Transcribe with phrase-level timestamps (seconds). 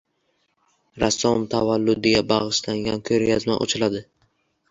[1.03, 4.05] Rassom tavalludiga bag‘ishlangan ko‘rgazma ochiladi.